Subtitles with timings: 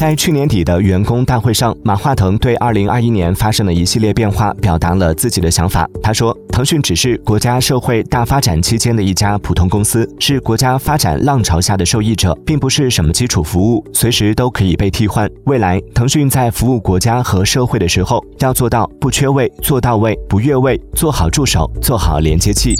[0.00, 5.86] 在去年底的员工大会上马化腾对二零二一年发生的一系列变化表达了自己的想法。
[6.02, 15.30] 他说腾讯只是国家社会大发展期间的一家普通公司是国家发展浪潮下的受益者并不是什么基础服务随时都可以被替换。
[15.44, 22.74] 未来腾讯在服务国家和社会的时候要做到不缺位做到位不越位做好助手做好连接器。